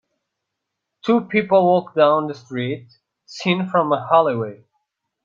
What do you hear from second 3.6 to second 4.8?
from a alleyway.